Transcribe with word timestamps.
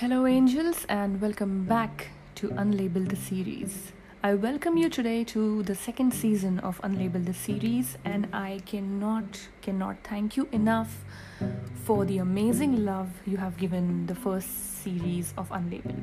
Hello, 0.00 0.26
angels, 0.26 0.86
and 0.88 1.20
welcome 1.20 1.66
back 1.66 2.08
to 2.36 2.48
Unlabeled 2.48 3.10
the 3.10 3.16
series. 3.16 3.92
I 4.22 4.32
welcome 4.32 4.78
you 4.78 4.88
today 4.88 5.24
to 5.24 5.62
the 5.62 5.74
second 5.74 6.14
season 6.14 6.58
of 6.60 6.80
Unlabeled 6.80 7.26
the 7.26 7.34
series, 7.34 7.98
and 8.06 8.26
I 8.32 8.62
cannot 8.64 9.48
cannot 9.60 9.98
thank 10.02 10.38
you 10.38 10.48
enough 10.52 11.04
for 11.84 12.06
the 12.06 12.16
amazing 12.16 12.86
love 12.86 13.10
you 13.26 13.36
have 13.36 13.58
given 13.58 14.06
the 14.06 14.14
first 14.14 14.82
series 14.82 15.34
of 15.36 15.50
Unlabeled. 15.50 16.02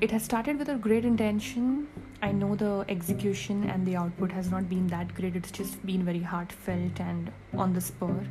It 0.00 0.10
has 0.10 0.22
started 0.22 0.58
with 0.58 0.70
a 0.70 0.76
great 0.76 1.04
intention. 1.04 1.86
I 2.22 2.32
know 2.32 2.54
the 2.56 2.86
execution 2.88 3.68
and 3.68 3.86
the 3.86 3.96
output 3.96 4.32
has 4.32 4.50
not 4.50 4.70
been 4.70 4.86
that 4.86 5.14
great. 5.14 5.36
It's 5.36 5.50
just 5.50 5.84
been 5.84 6.02
very 6.02 6.22
heartfelt 6.22 6.98
and 6.98 7.30
on 7.52 7.74
the 7.74 7.82
spur 7.82 8.26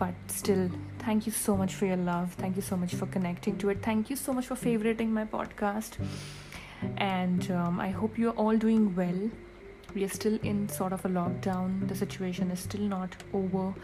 but 0.00 0.14
still 0.28 0.70
thank 1.00 1.26
you 1.26 1.32
so 1.32 1.54
much 1.56 1.74
for 1.74 1.84
your 1.84 1.98
love. 1.98 2.32
Thank 2.38 2.56
you 2.56 2.62
so 2.62 2.76
much 2.76 2.94
for 2.94 3.06
connecting 3.06 3.58
to 3.58 3.68
it. 3.68 3.82
Thank 3.82 4.08
you 4.08 4.16
so 4.16 4.32
much 4.32 4.46
for 4.46 4.54
favoriting 4.54 5.10
my 5.10 5.24
podcast. 5.26 5.98
And 6.96 7.50
um, 7.50 7.78
i 7.78 7.90
hope 7.90 8.16
you're 8.16 8.38
all 8.44 8.56
doing 8.56 8.94
well. 8.96 9.20
We 9.94 10.04
are 10.04 10.14
still 10.18 10.38
in 10.42 10.68
sort 10.68 10.94
of 10.94 11.04
a 11.04 11.08
lockdown. 11.08 11.86
The 11.88 11.94
situation 11.94 12.50
is 12.50 12.60
still 12.60 12.86
not 12.92 13.16
over. 13.34 13.74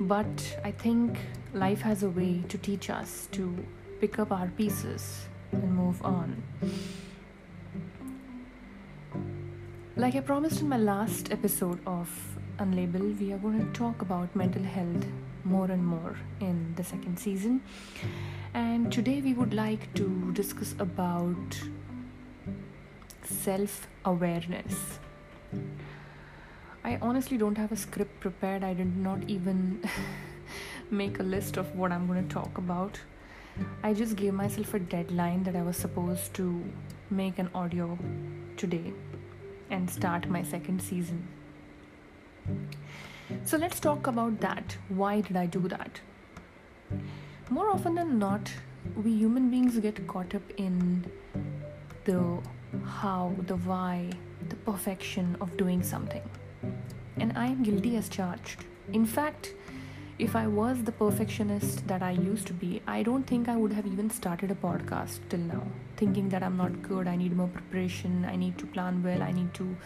But 0.00 0.46
i 0.64 0.70
think 0.70 1.18
life 1.54 1.82
has 1.90 2.02
a 2.02 2.10
way 2.20 2.32
to 2.54 2.58
teach 2.68 2.88
us 2.96 3.28
to 3.32 3.44
pick 4.00 4.18
up 4.24 4.32
our 4.38 4.48
pieces 4.62 5.26
and 5.52 5.76
move 5.82 6.02
on. 6.14 6.42
Like 9.96 10.16
i 10.16 10.20
promised 10.32 10.60
in 10.62 10.68
my 10.68 10.82
last 10.88 11.32
episode 11.38 11.78
of 11.86 12.18
Unlabeled, 12.58 13.20
we 13.20 13.34
are 13.34 13.38
going 13.38 13.58
to 13.58 13.78
talk 13.78 14.00
about 14.00 14.34
mental 14.34 14.62
health 14.62 15.04
more 15.44 15.70
and 15.70 15.86
more 15.86 16.16
in 16.40 16.72
the 16.76 16.82
second 16.82 17.18
season. 17.18 17.60
And 18.54 18.90
today 18.90 19.20
we 19.20 19.34
would 19.34 19.52
like 19.52 19.92
to 19.94 20.32
discuss 20.32 20.74
about 20.78 21.60
self 23.24 23.86
awareness. 24.06 24.98
I 26.82 26.98
honestly 27.02 27.36
don't 27.36 27.58
have 27.58 27.72
a 27.72 27.76
script 27.76 28.20
prepared. 28.20 28.64
I 28.64 28.72
did 28.72 28.96
not 28.96 29.28
even 29.28 29.84
make 30.90 31.18
a 31.18 31.24
list 31.24 31.58
of 31.58 31.76
what 31.76 31.92
I'm 31.92 32.06
going 32.06 32.26
to 32.26 32.34
talk 32.34 32.56
about. 32.56 32.98
I 33.82 33.92
just 33.92 34.16
gave 34.16 34.32
myself 34.32 34.72
a 34.72 34.78
deadline 34.78 35.42
that 35.42 35.56
I 35.56 35.60
was 35.60 35.76
supposed 35.76 36.32
to 36.34 36.64
make 37.10 37.38
an 37.38 37.50
audio 37.54 37.98
today 38.56 38.94
and 39.68 39.90
start 39.90 40.30
my 40.30 40.42
second 40.42 40.80
season. 40.80 41.28
So 43.46 43.56
let's 43.56 43.78
talk 43.78 44.08
about 44.08 44.40
that. 44.40 44.76
Why 44.88 45.20
did 45.20 45.36
I 45.36 45.46
do 45.46 45.68
that? 45.68 46.00
More 47.48 47.70
often 47.70 47.94
than 47.94 48.18
not, 48.18 48.52
we 49.04 49.12
human 49.12 49.50
beings 49.50 49.78
get 49.78 50.04
caught 50.08 50.34
up 50.34 50.42
in 50.56 51.06
the 52.06 52.40
how, 52.84 53.36
the 53.46 53.54
why, 53.54 54.10
the 54.48 54.56
perfection 54.56 55.36
of 55.40 55.56
doing 55.56 55.84
something. 55.84 56.28
And 57.18 57.38
I 57.38 57.46
am 57.46 57.62
guilty 57.62 57.94
as 57.96 58.08
charged. 58.08 58.64
In 58.92 59.06
fact, 59.06 59.54
if 60.18 60.34
I 60.34 60.46
was 60.46 60.82
the 60.82 60.92
perfectionist 60.92 61.86
that 61.88 62.02
I 62.02 62.12
used 62.12 62.46
to 62.46 62.54
be, 62.54 62.80
I 62.86 63.02
don't 63.02 63.24
think 63.24 63.50
I 63.50 63.56
would 63.56 63.72
have 63.74 63.86
even 63.86 64.08
started 64.08 64.50
a 64.50 64.54
podcast 64.54 65.18
till 65.28 65.40
now. 65.40 65.62
Thinking 65.98 66.30
that 66.30 66.42
I'm 66.42 66.56
not 66.56 66.80
good, 66.82 67.06
I 67.06 67.16
need 67.16 67.36
more 67.36 67.48
preparation, 67.48 68.24
I 68.24 68.34
need 68.34 68.56
to 68.56 68.66
plan 68.66 69.02
well, 69.02 69.22
I 69.22 69.30
need 69.32 69.52
to 69.54 69.76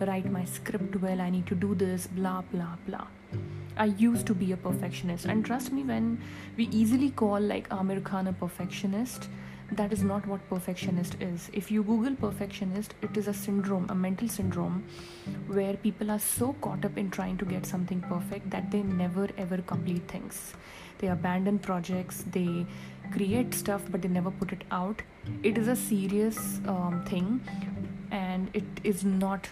write 0.00 0.30
my 0.30 0.44
script 0.44 0.94
well, 0.96 1.20
I 1.20 1.28
need 1.28 1.46
to 1.48 1.56
do 1.56 1.74
this, 1.74 2.06
blah, 2.06 2.42
blah, 2.52 2.76
blah. 2.86 3.08
I 3.76 3.86
used 3.86 4.26
to 4.28 4.34
be 4.34 4.52
a 4.52 4.56
perfectionist, 4.56 5.24
and 5.24 5.44
trust 5.44 5.72
me, 5.72 5.82
when 5.82 6.20
we 6.56 6.66
easily 6.66 7.10
call 7.10 7.40
like 7.40 7.68
Aamir 7.70 8.04
Khan 8.04 8.28
a 8.28 8.32
perfectionist, 8.32 9.28
that 9.72 9.92
is 9.92 10.02
not 10.02 10.26
what 10.26 10.48
perfectionist 10.48 11.16
is. 11.20 11.48
If 11.52 11.70
you 11.70 11.82
google 11.82 12.14
perfectionist 12.14 12.94
it 13.02 13.16
is 13.16 13.28
a 13.28 13.34
syndrome 13.34 13.86
a 13.88 13.94
mental 13.94 14.28
syndrome 14.28 14.84
where 15.46 15.74
people 15.74 16.10
are 16.10 16.18
so 16.18 16.52
caught 16.60 16.84
up 16.84 16.98
in 16.98 17.10
trying 17.10 17.36
to 17.38 17.44
get 17.44 17.66
something 17.66 18.00
perfect 18.00 18.50
that 18.50 18.70
they 18.70 18.82
never 18.82 19.28
ever 19.38 19.58
complete 19.58 20.08
things. 20.08 20.54
They 20.98 21.08
abandon 21.08 21.58
projects 21.58 22.24
they 22.30 22.66
create 23.12 23.54
stuff 23.54 23.82
but 23.90 24.02
they 24.02 24.08
never 24.08 24.30
put 24.30 24.52
it 24.52 24.64
out. 24.70 25.02
It 25.42 25.56
is 25.56 25.68
a 25.68 25.76
serious 25.76 26.60
um, 26.66 27.04
thing 27.08 27.40
and 28.10 28.50
it 28.54 28.64
is 28.82 29.04
not 29.04 29.48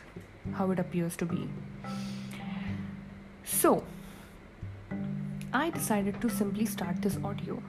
how 0.54 0.70
it 0.72 0.78
appears 0.78 1.16
to 1.16 1.26
be. 1.26 1.48
So 3.44 3.84
i 5.58 5.70
decided 5.70 6.20
to 6.20 6.28
simply 6.28 6.66
start 6.66 7.00
this 7.00 7.16
audio 7.24 7.62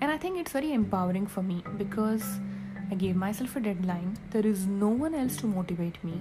and 0.00 0.10
I 0.10 0.18
think 0.18 0.38
it's 0.38 0.52
very 0.52 0.72
empowering 0.72 1.26
for 1.26 1.42
me 1.42 1.64
because 1.78 2.38
I 2.90 2.94
gave 2.94 3.16
myself 3.16 3.56
a 3.56 3.60
deadline. 3.60 4.16
There 4.30 4.46
is 4.46 4.66
no 4.66 4.88
one 4.88 5.14
else 5.14 5.36
to 5.38 5.46
motivate 5.46 6.02
me. 6.04 6.20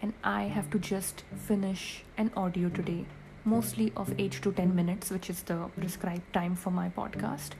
And 0.00 0.12
I 0.22 0.44
have 0.44 0.70
to 0.70 0.78
just 0.78 1.24
finish 1.34 2.04
an 2.16 2.30
audio 2.36 2.68
today, 2.68 3.06
mostly 3.44 3.92
of 3.96 4.14
8 4.18 4.32
to 4.42 4.52
10 4.52 4.74
minutes, 4.74 5.10
which 5.10 5.28
is 5.28 5.42
the 5.42 5.56
prescribed 5.78 6.32
time 6.32 6.56
for 6.56 6.70
my 6.70 6.88
podcast. 6.88 7.50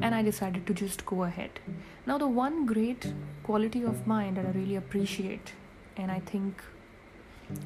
And 0.00 0.14
I 0.14 0.22
decided 0.22 0.66
to 0.66 0.74
just 0.74 1.04
go 1.04 1.24
ahead. 1.24 1.60
Now, 2.06 2.18
the 2.18 2.28
one 2.28 2.66
great 2.66 3.12
quality 3.42 3.82
of 3.82 4.06
mine 4.06 4.34
that 4.34 4.46
I 4.46 4.50
really 4.50 4.76
appreciate, 4.76 5.52
and 5.96 6.10
I 6.10 6.20
think 6.20 6.62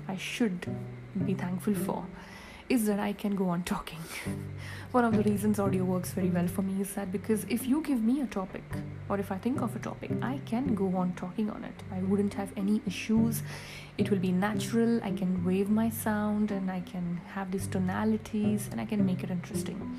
I 0.09 0.17
should 0.17 0.67
be 1.25 1.35
thankful 1.35 1.75
for, 1.75 2.07
is 2.69 2.87
that 2.87 2.99
I 2.99 3.13
can 3.13 3.35
go 3.35 3.49
on 3.49 3.63
talking. 3.63 3.99
One 4.93 5.05
of 5.05 5.17
the 5.17 5.23
reasons 5.23 5.59
audio 5.59 5.85
works 5.85 6.13
very 6.13 6.31
well 6.31 6.47
for 6.47 6.63
me 6.63 6.81
is 6.81 6.95
that 6.95 7.13
because 7.13 7.45
if 7.49 7.67
you 7.67 7.83
give 7.83 8.03
me 8.03 8.21
a 8.21 8.27
topic 8.27 8.63
or 9.09 9.19
if 9.19 9.31
I 9.31 9.39
think 9.39 9.61
of 9.61 9.75
a 9.77 9.79
topic, 9.79 10.11
I 10.23 10.41
can 10.47 10.75
go 10.75 10.97
on 10.97 11.13
talking 11.15 11.51
on 11.51 11.65
it. 11.65 11.75
I 11.93 12.01
wouldn't 12.01 12.35
have 12.35 12.53
any 12.57 12.81
issues. 12.87 13.43
It 13.99 14.11
will 14.11 14.19
be 14.19 14.33
natural. 14.33 15.03
I 15.03 15.11
can 15.11 15.45
wave 15.45 15.69
my 15.69 15.91
sound 15.91 16.51
and 16.51 16.71
I 16.71 16.81
can 16.81 17.21
have 17.35 17.51
these 17.51 17.67
tonalities 17.67 18.69
and 18.71 18.81
I 18.81 18.85
can 18.85 19.05
make 19.05 19.23
it 19.23 19.31
interesting. 19.31 19.99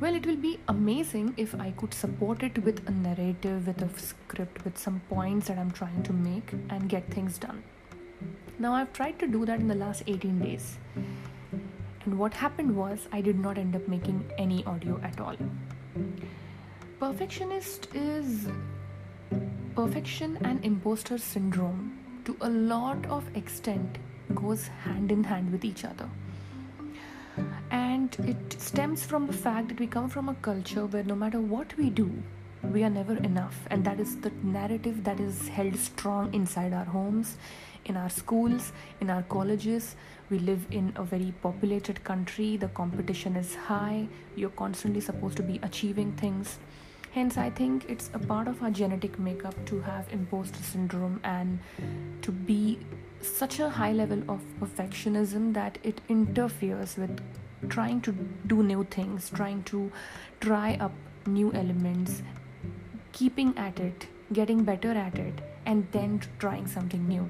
Well, 0.00 0.14
it 0.14 0.24
will 0.24 0.36
be 0.36 0.60
amazing 0.68 1.34
if 1.36 1.54
I 1.56 1.72
could 1.72 1.92
support 1.92 2.44
it 2.44 2.62
with 2.64 2.88
a 2.88 2.92
narrative, 2.92 3.66
with 3.66 3.82
a 3.82 3.98
script, 3.98 4.64
with 4.64 4.78
some 4.78 5.00
points 5.08 5.48
that 5.48 5.58
I'm 5.58 5.72
trying 5.72 6.04
to 6.04 6.12
make 6.12 6.52
and 6.70 6.88
get 6.88 7.10
things 7.10 7.36
done. 7.38 7.64
Now, 8.58 8.72
I've 8.74 8.92
tried 8.92 9.18
to 9.20 9.26
do 9.26 9.46
that 9.46 9.60
in 9.60 9.68
the 9.68 9.74
last 9.74 10.02
18 10.06 10.40
days. 10.40 10.78
And 12.04 12.18
what 12.18 12.34
happened 12.34 12.76
was, 12.76 13.06
I 13.12 13.20
did 13.20 13.38
not 13.38 13.58
end 13.58 13.76
up 13.76 13.86
making 13.86 14.24
any 14.38 14.64
audio 14.64 15.00
at 15.02 15.20
all. 15.20 15.36
Perfectionist 16.98 17.88
is 17.94 18.48
perfection 19.76 20.38
and 20.42 20.64
imposter 20.64 21.18
syndrome 21.18 21.98
to 22.24 22.36
a 22.40 22.48
lot 22.48 23.06
of 23.06 23.24
extent 23.36 23.98
goes 24.34 24.66
hand 24.66 25.12
in 25.12 25.22
hand 25.22 25.52
with 25.52 25.64
each 25.64 25.84
other. 25.84 26.08
And 27.70 28.16
it 28.20 28.60
stems 28.60 29.04
from 29.04 29.26
the 29.26 29.32
fact 29.32 29.68
that 29.68 29.78
we 29.78 29.86
come 29.86 30.08
from 30.08 30.28
a 30.28 30.34
culture 30.34 30.86
where 30.86 31.04
no 31.04 31.14
matter 31.14 31.40
what 31.40 31.76
we 31.76 31.90
do, 31.90 32.10
we 32.62 32.82
are 32.82 32.90
never 32.90 33.16
enough. 33.18 33.56
And 33.70 33.84
that 33.84 34.00
is 34.00 34.16
the 34.16 34.30
narrative 34.42 35.04
that 35.04 35.20
is 35.20 35.48
held 35.48 35.76
strong 35.76 36.32
inside 36.34 36.72
our 36.72 36.84
homes, 36.84 37.36
in 37.84 37.96
our 37.96 38.10
schools, 38.10 38.72
in 39.00 39.10
our 39.10 39.22
colleges. 39.22 39.96
We 40.30 40.38
live 40.38 40.66
in 40.70 40.92
a 40.96 41.04
very 41.04 41.32
populated 41.42 42.04
country, 42.04 42.56
the 42.56 42.68
competition 42.68 43.36
is 43.36 43.54
high, 43.54 44.08
you're 44.36 44.50
constantly 44.50 45.00
supposed 45.00 45.36
to 45.38 45.42
be 45.42 45.58
achieving 45.62 46.12
things. 46.12 46.58
Hence, 47.12 47.38
I 47.38 47.50
think 47.50 47.86
it's 47.88 48.10
a 48.12 48.18
part 48.18 48.48
of 48.48 48.62
our 48.62 48.70
genetic 48.70 49.18
makeup 49.18 49.54
to 49.66 49.80
have 49.80 50.06
imposter 50.12 50.62
syndrome 50.62 51.20
and 51.24 51.58
to 52.20 52.30
be 52.30 52.78
such 53.22 53.60
a 53.60 53.68
high 53.68 53.92
level 53.92 54.22
of 54.28 54.40
perfectionism 54.60 55.54
that 55.54 55.78
it 55.82 56.00
interferes 56.08 56.96
with 56.96 57.18
trying 57.68 58.00
to 58.02 58.12
do 58.46 58.62
new 58.62 58.84
things, 58.84 59.30
trying 59.30 59.62
to 59.64 59.90
try 60.40 60.76
up 60.80 60.92
new 61.26 61.52
elements, 61.52 62.22
keeping 63.18 63.52
at 63.58 63.80
it, 63.80 64.06
getting 64.32 64.62
better 64.62 64.92
at 64.92 65.18
it, 65.18 65.40
and 65.66 65.86
then 65.90 66.20
trying 66.38 66.66
something 66.68 67.06
new. 67.08 67.28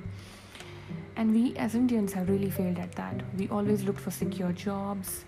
And 1.17 1.33
we 1.33 1.57
as 1.57 1.75
Indians 1.75 2.13
have 2.13 2.29
really 2.29 2.51
failed 2.51 2.79
at 2.79 2.93
that. 2.93 3.23
We 3.39 3.49
always 3.49 3.85
look 3.85 3.99
for 3.99 4.11
secure 4.11 4.53
jobs, 4.53 5.25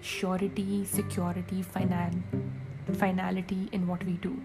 surety, 0.00 0.84
security, 0.84 1.62
finan- 1.62 2.22
finality 2.94 3.68
in 3.72 3.86
what 3.86 4.04
we 4.04 4.14
do. 4.14 4.36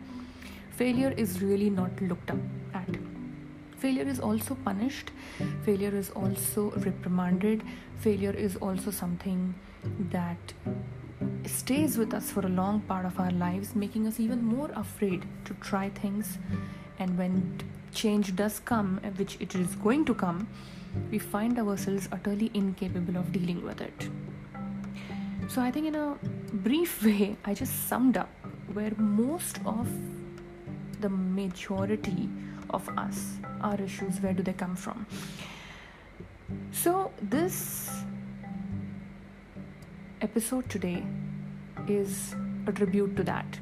Failure 0.70 1.14
is 1.18 1.42
really 1.42 1.70
not 1.70 2.00
looked 2.02 2.30
up 2.30 2.38
at. 2.74 2.98
Failure 3.78 4.08
is 4.14 4.20
also 4.20 4.56
punished, 4.64 5.12
failure 5.64 5.96
is 5.96 6.12
also 6.12 6.72
reprimanded, 6.78 7.64
failure 7.98 8.32
is 8.32 8.56
also 8.58 8.92
something 8.92 9.54
that 10.12 10.54
stays 11.46 11.98
with 11.98 12.14
us 12.14 12.32
for 12.32 12.46
a 12.46 12.50
long 12.50 12.82
part 12.82 13.06
of 13.06 13.20
our 13.20 13.32
lives, 13.32 13.76
making 13.76 14.08
us 14.08 14.20
even 14.20 14.44
more 14.44 14.70
afraid 14.76 15.26
to 15.46 15.54
try 15.56 15.90
things. 15.90 16.38
And 17.00 17.18
when 17.18 17.60
change 17.94 18.36
does 18.36 18.60
come, 18.60 19.00
which 19.18 19.38
it 19.40 19.56
is 19.56 19.76
going 19.76 20.06
to 20.06 20.14
come, 20.14 20.48
we 21.12 21.20
find 21.20 21.60
ourselves 21.60 22.08
utterly 22.12 22.52
incapable 22.54 23.18
of 23.18 23.32
dealing 23.32 23.64
with 23.64 23.82
it. 23.82 24.10
So 25.48 25.62
I 25.62 25.72
think, 25.72 25.88
in 25.88 25.96
a 25.96 26.18
brief 26.54 27.04
way, 27.06 27.38
I 27.46 27.54
just 27.54 27.88
summed 27.88 28.18
up 28.18 28.30
where 28.74 28.92
most 28.98 29.60
of 29.66 29.88
the 31.02 31.10
majority 31.10 32.30
of 32.70 32.88
us, 32.98 33.38
our 33.62 33.80
issues, 33.80 34.20
where 34.20 34.34
do 34.34 34.44
they 34.44 34.54
come 34.54 34.76
from? 34.76 35.06
So, 36.72 37.12
this 37.22 38.05
episode 40.26 40.68
today 40.74 41.04
is 41.88 42.36
a 42.66 42.72
tribute 42.72 43.16
to 43.16 43.24
that. 43.24 43.60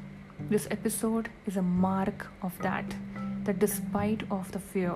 This 0.48 0.66
episode 0.70 1.28
is 1.46 1.58
a 1.58 1.62
mark 1.62 2.26
of 2.42 2.56
that 2.62 2.94
that 3.48 3.58
despite 3.64 4.22
of 4.36 4.50
the 4.52 4.58
fear 4.58 4.92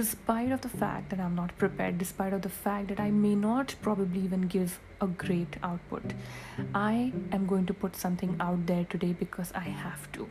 despite 0.00 0.52
of 0.56 0.60
the 0.66 0.68
fact 0.82 1.10
that 1.10 1.22
i'm 1.24 1.34
not 1.38 1.54
prepared 1.62 1.98
despite 2.02 2.36
of 2.36 2.42
the 2.42 2.52
fact 2.58 2.86
that 2.92 3.00
i 3.04 3.08
may 3.22 3.32
not 3.40 3.74
probably 3.86 4.20
even 4.20 4.46
give 4.52 4.78
a 5.06 5.08
great 5.22 5.56
output 5.70 6.14
i 6.82 7.12
am 7.38 7.48
going 7.54 7.66
to 7.72 7.74
put 7.74 7.96
something 8.04 8.36
out 8.38 8.64
there 8.68 8.86
today 8.94 9.12
because 9.24 9.52
i 9.62 9.66
have 9.86 10.06
to. 10.12 10.28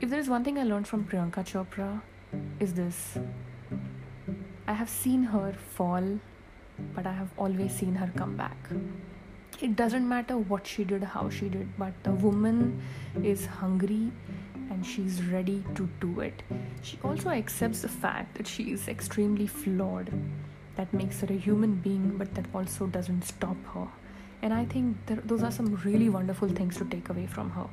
If 0.00 0.10
there 0.10 0.20
is 0.20 0.28
one 0.36 0.44
thing 0.44 0.60
i 0.64 0.68
learned 0.72 0.86
from 0.92 1.04
priyanka 1.04 1.44
chopra 1.52 1.90
is 2.60 2.74
this. 2.74 3.18
I 4.68 4.74
have 4.84 4.88
seen 4.88 5.24
her 5.34 5.52
fall 5.76 6.18
but 6.94 7.06
i 7.06 7.20
have 7.20 7.38
always 7.46 7.80
seen 7.82 8.02
her 8.04 8.12
come 8.16 8.36
back 8.36 8.76
it 9.62 9.76
doesn't 9.76 10.08
matter 10.08 10.36
what 10.36 10.66
she 10.66 10.84
did 10.84 11.02
how 11.02 11.28
she 11.30 11.48
did 11.48 11.68
but 11.78 11.92
the 12.02 12.12
woman 12.26 12.82
is 13.22 13.46
hungry 13.46 14.10
and 14.72 14.86
she's 14.86 15.22
ready 15.24 15.62
to 15.74 15.88
do 16.00 16.20
it. 16.20 16.42
She 16.82 16.98
also 17.04 17.28
accepts 17.28 17.82
the 17.82 17.88
fact 17.88 18.36
that 18.36 18.46
she 18.46 18.72
is 18.72 18.88
extremely 18.88 19.46
flawed. 19.46 20.10
That 20.76 20.92
makes 20.94 21.20
her 21.20 21.26
a 21.28 21.36
human 21.36 21.74
being, 21.74 22.16
but 22.16 22.34
that 22.34 22.46
also 22.54 22.86
doesn't 22.86 23.22
stop 23.22 23.56
her. 23.74 23.86
And 24.40 24.54
I 24.54 24.64
think 24.64 24.96
those 25.06 25.42
are 25.42 25.50
some 25.50 25.74
really 25.84 26.08
wonderful 26.08 26.48
things 26.48 26.76
to 26.78 26.84
take 26.86 27.10
away 27.10 27.26
from 27.26 27.50
her. 27.50 27.66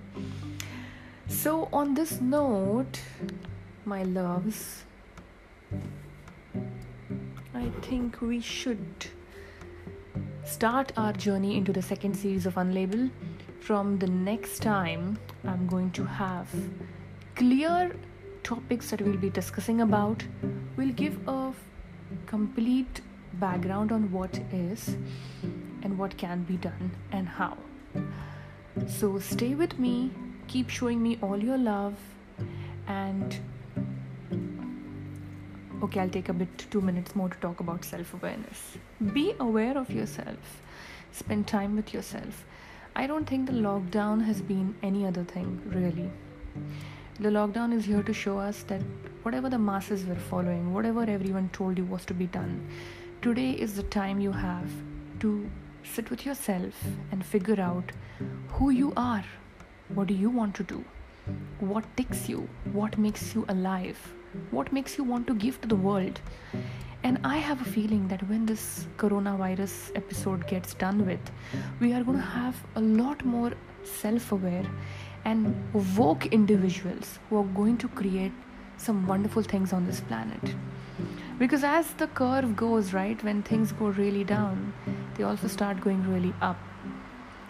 So, 1.27 1.69
on 1.71 1.93
this 1.93 2.19
note, 2.19 2.99
my 3.85 4.03
loves, 4.03 4.83
I 7.53 7.69
think 7.81 8.21
we 8.21 8.41
should 8.41 9.07
start 10.49 10.91
our 10.97 11.13
journey 11.13 11.55
into 11.57 11.71
the 11.71 11.81
second 11.81 12.15
series 12.15 12.47
of 12.47 12.55
Unlabel 12.55 13.11
from 13.59 13.99
the 13.99 14.07
next 14.07 14.63
time 14.63 15.19
I'm 15.45 15.67
going 15.67 15.91
to 15.91 16.03
have 16.03 16.47
clear 17.35 17.95
topics 18.41 18.89
that 18.89 18.99
we'll 18.99 19.17
be 19.17 19.29
discussing 19.29 19.81
about. 19.81 20.23
We'll 20.75 20.95
give 21.03 21.19
a 21.27 21.53
complete 22.25 23.01
background 23.33 23.91
on 23.91 24.11
what 24.11 24.39
is 24.51 24.97
and 25.83 25.99
what 25.99 26.17
can 26.17 26.41
be 26.43 26.57
done 26.57 26.91
and 27.11 27.29
how. 27.29 27.55
So 28.87 29.19
stay 29.19 29.53
with 29.53 29.77
me, 29.77 30.09
keep 30.47 30.69
showing 30.69 31.03
me 31.03 31.19
all 31.21 31.37
your 31.37 31.59
love, 31.59 31.93
and 32.87 33.39
okay, 35.83 35.99
I'll 35.99 36.09
take 36.09 36.29
a 36.29 36.33
bit 36.33 36.65
two 36.71 36.81
minutes 36.81 37.15
more 37.15 37.29
to 37.29 37.37
talk 37.37 37.59
about 37.59 37.85
self 37.85 38.13
awareness. 38.13 38.77
Be 39.13 39.33
aware 39.39 39.77
of 39.77 39.89
yourself, 39.89 40.61
spend 41.11 41.47
time 41.47 41.75
with 41.75 41.93
yourself 41.93 42.45
I 42.95 43.07
don't 43.07 43.25
think 43.25 43.45
the 43.45 43.53
lockdown 43.53 44.25
has 44.25 44.41
been 44.41 44.75
any 44.83 45.05
other 45.05 45.23
thing, 45.23 45.61
really. 45.67 46.09
The 47.19 47.29
lockdown 47.29 47.71
is 47.71 47.85
here 47.85 48.03
to 48.03 48.13
show 48.13 48.37
us 48.37 48.63
that 48.63 48.81
whatever 49.23 49.49
the 49.49 49.57
masses 49.57 50.05
were 50.05 50.15
following, 50.15 50.73
whatever 50.73 51.03
everyone 51.03 51.49
told 51.53 51.77
you 51.77 51.85
was 51.85 52.03
to 52.05 52.13
be 52.13 52.25
done, 52.25 52.67
today 53.21 53.51
is 53.51 53.75
the 53.75 53.83
time 53.83 54.19
you 54.19 54.33
have 54.33 54.69
to 55.21 55.49
sit 55.83 56.09
with 56.09 56.25
yourself 56.25 56.83
and 57.11 57.25
figure 57.25 57.61
out 57.61 57.93
who 58.49 58.69
you 58.69 58.91
are. 58.97 59.23
What 59.93 60.07
do 60.07 60.13
you 60.13 60.29
want 60.29 60.55
to 60.55 60.63
do? 60.63 60.83
What 61.59 61.85
ticks 61.95 62.27
you? 62.27 62.49
What 62.73 62.97
makes 62.97 63.33
you 63.33 63.45
alive? 63.47 64.13
What 64.51 64.71
makes 64.71 64.97
you 64.97 65.03
want 65.03 65.25
to 65.27 65.33
give 65.33 65.59
to 65.61 65.67
the 65.67 65.75
world? 65.75 66.21
And 67.03 67.17
I 67.23 67.37
have 67.37 67.61
a 67.61 67.65
feeling 67.65 68.07
that 68.09 68.27
when 68.29 68.45
this 68.45 68.87
coronavirus 68.97 69.95
episode 69.95 70.45
gets 70.47 70.73
done 70.73 71.05
with, 71.05 71.31
we 71.79 71.93
are 71.93 72.03
going 72.03 72.17
to 72.17 72.23
have 72.23 72.55
a 72.75 72.81
lot 72.81 73.23
more 73.25 73.53
self 73.83 74.31
aware 74.31 74.65
and 75.25 75.55
woke 75.97 76.27
individuals 76.27 77.17
who 77.29 77.39
are 77.39 77.51
going 77.55 77.77
to 77.77 77.87
create 77.87 78.33
some 78.77 79.07
wonderful 79.07 79.41
things 79.41 79.73
on 79.73 79.85
this 79.85 80.01
planet. 80.01 80.55
Because 81.39 81.63
as 81.63 81.91
the 81.93 82.07
curve 82.07 82.55
goes, 82.55 82.93
right, 82.93 83.21
when 83.23 83.41
things 83.41 83.71
go 83.71 83.87
really 83.87 84.23
down, 84.23 84.73
they 85.15 85.23
also 85.23 85.47
start 85.47 85.81
going 85.81 86.07
really 86.11 86.33
up. 86.41 86.57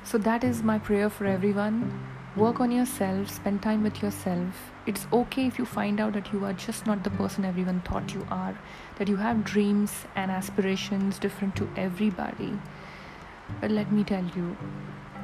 So 0.04 0.18
that 0.20 0.44
is 0.44 0.64
my 0.64 0.80
prayer 0.80 1.10
for 1.10 1.26
everyone 1.26 2.00
Work 2.36 2.60
on 2.60 2.72
yourself, 2.72 3.32
spend 3.32 3.64
time 3.64 3.82
with 3.82 4.04
yourself. 4.04 4.72
It's 4.86 5.08
okay 5.12 5.48
if 5.48 5.58
you 5.58 5.66
find 5.66 6.00
out 6.00 6.14
that 6.14 6.32
you 6.32 6.46
are 6.46 6.54
just 6.54 6.86
not 6.86 7.04
the 7.04 7.10
person 7.10 7.44
everyone 7.44 7.82
thought 7.82 8.14
you 8.14 8.26
are, 8.30 8.58
that 8.98 9.08
you 9.08 9.16
have 9.16 9.44
dreams 9.44 10.06
and 10.16 10.30
aspirations 10.30 11.18
different 11.18 11.56
to 11.56 11.68
everybody. 11.76 12.54
But 13.60 13.72
let 13.72 13.92
me 13.92 14.04
tell 14.04 14.24
you, 14.36 14.56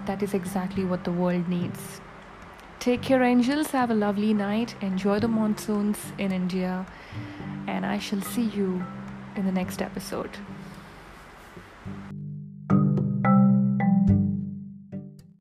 that 0.08 0.24
is 0.24 0.34
exactly 0.34 0.84
what 0.84 1.04
the 1.04 1.12
world 1.12 1.48
needs. 1.48 2.02
Take 2.80 3.04
care, 3.04 3.24
angels. 3.24 3.72
Have 3.72 3.92
a 3.92 3.96
lovely 3.96 4.34
night. 4.34 4.76
Enjoy 4.82 5.20
the 5.20 5.28
monsoons 5.28 5.98
in 6.18 6.32
India. 6.32 6.86
And 7.68 7.86
I 7.86 8.00
shall 8.00 8.22
see 8.22 8.44
you 8.44 8.84
in 9.36 9.46
the 9.46 9.52
next 9.52 9.82
episode. 9.82 10.38